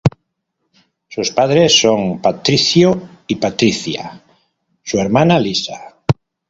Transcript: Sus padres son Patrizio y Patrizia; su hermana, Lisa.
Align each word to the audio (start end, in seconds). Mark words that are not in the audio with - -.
Sus 1.09 1.29
padres 1.29 1.79
son 1.79 2.19
Patrizio 2.23 3.07
y 3.27 3.35
Patrizia; 3.35 4.19
su 4.81 4.97
hermana, 4.99 5.37
Lisa. 5.39 5.95